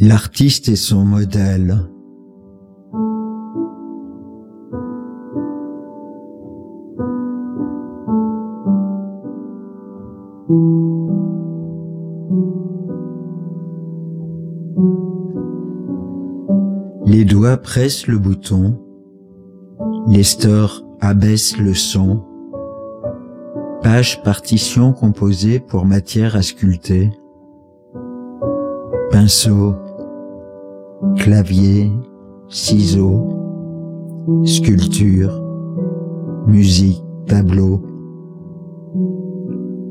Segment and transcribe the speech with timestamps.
[0.00, 1.76] L'artiste est son modèle.
[17.04, 18.78] Les doigts pressent le bouton,
[20.06, 22.24] les stores abaissent le son,
[23.82, 27.10] page partition composée pour matière à sculpter,
[29.10, 29.74] pinceau,
[31.16, 31.92] clavier,
[32.48, 33.28] ciseaux,
[34.44, 35.42] sculpture,
[36.46, 37.82] musique, tableau,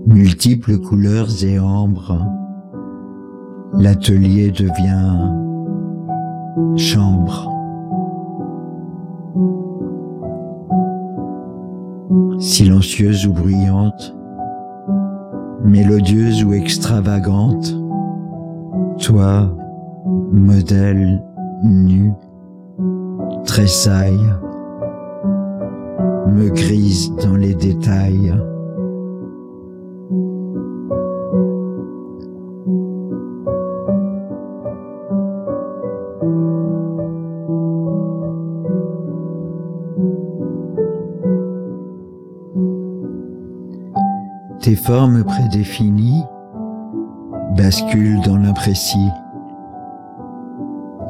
[0.06, 2.20] multiples couleurs et ambres,
[3.74, 5.34] l'atelier devient
[6.78, 7.52] chambre.
[12.40, 14.16] Silencieuse ou bruyante,
[15.64, 17.76] mélodieuse ou extravagante,
[19.00, 19.50] toi,
[20.32, 21.22] modèle
[21.64, 22.12] nu,
[23.46, 24.20] tressaille,
[26.28, 28.34] me grise dans les détails.
[44.62, 46.24] Tes formes prédéfinies
[47.56, 49.10] basculent dans l'imprécis.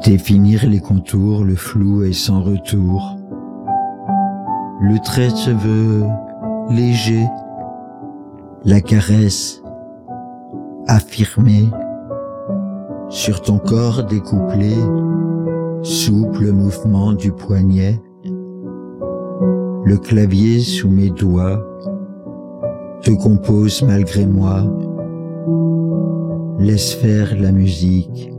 [0.04, 3.16] Définir les contours, le flou est sans retour.
[4.80, 6.04] Le trait se veut
[6.70, 7.26] léger,
[8.64, 9.60] la caresse
[10.86, 11.68] affirmée.
[13.08, 14.74] Sur ton corps découplé,
[15.82, 18.00] souple mouvement du poignet,
[19.84, 21.64] le clavier sous mes doigts
[23.02, 24.62] te compose malgré moi,
[26.58, 28.30] laisse faire la musique,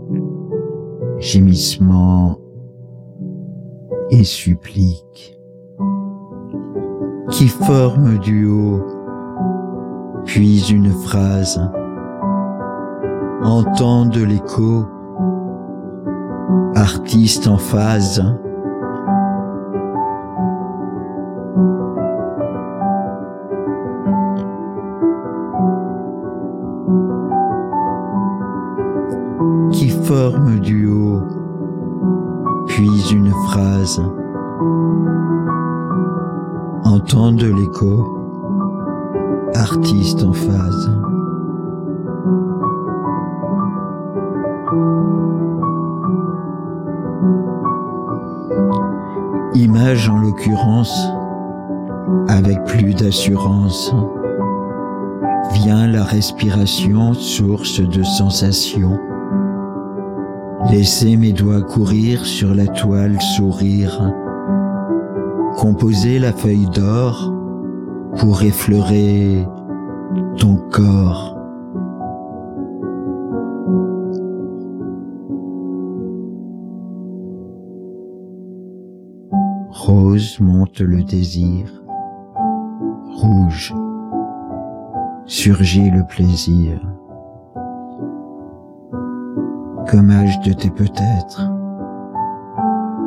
[1.20, 2.40] gémissement
[4.10, 5.38] et supplique,
[7.30, 8.82] qui forme du haut,
[10.26, 11.60] puis une phrase,
[13.44, 14.86] entende l'écho,
[16.76, 18.24] artiste en phase,
[30.10, 31.22] forme du haut,
[32.66, 34.02] puis une phrase,
[36.84, 38.08] entende l'écho,
[39.54, 40.92] artiste en phase.
[49.54, 51.08] Image en l'occurrence,
[52.30, 53.94] avec plus d'assurance,
[55.54, 58.98] vient la respiration, source de sensation.
[60.68, 64.14] Laisser mes doigts courir sur la toile sourire,
[65.58, 67.34] composer la feuille d'or
[68.18, 69.48] pour effleurer
[70.38, 71.38] ton corps.
[79.72, 81.66] Rose monte le désir,
[83.16, 83.74] rouge
[85.26, 86.89] surgit le plaisir.
[89.92, 91.42] Gommage de tes peut-être,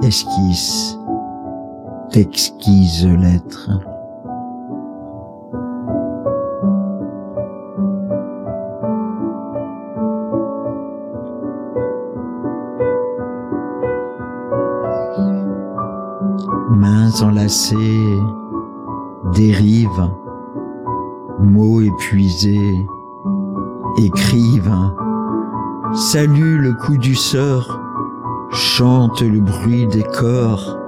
[0.03, 0.98] esquisse
[2.12, 3.70] d'exquises lettres.
[16.71, 17.76] Mains enlacées,
[19.37, 20.10] dérivent,
[21.38, 22.87] mots épuisés,
[23.98, 24.92] écrivent,
[25.94, 27.78] salue le coup du sort,
[28.53, 30.78] chante le bruit des corps,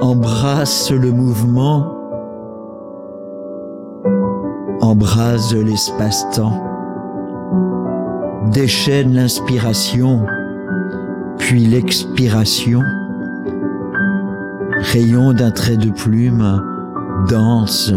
[0.00, 1.96] embrasse le mouvement,
[4.82, 6.62] embrase l'espace-temps,
[8.52, 10.26] déchaîne l'inspiration,
[11.38, 12.82] puis l'expiration,
[14.92, 16.62] rayon d'un trait de plume,
[17.30, 17.92] danse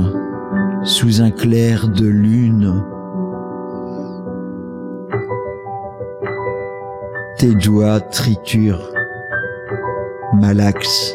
[0.84, 2.84] sous un clair de lune.
[7.38, 8.94] Tes doigts triturent,
[10.36, 11.14] malaxent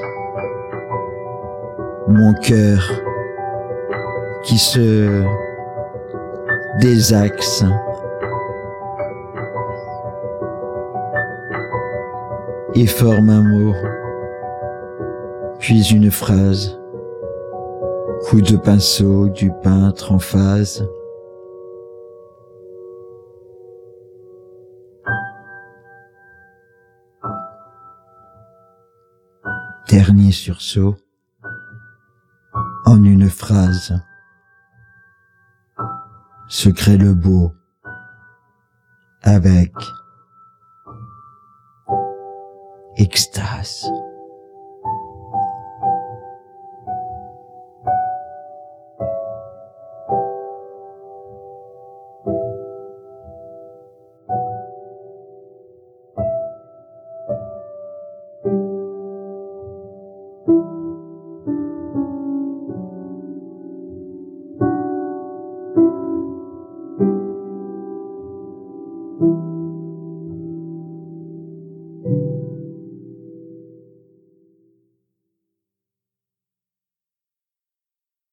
[2.09, 2.83] mon cœur
[4.43, 5.25] qui se
[6.79, 7.65] désaxe.
[12.75, 13.75] Et forme un mot,
[15.59, 16.79] puis une phrase,
[18.29, 20.87] coup de pinceau du peintre en phase.
[29.91, 30.97] Dernier sursaut
[32.87, 34.01] en une phrase.
[36.49, 37.53] Se crée le beau
[39.23, 39.75] avec
[42.99, 43.91] extase.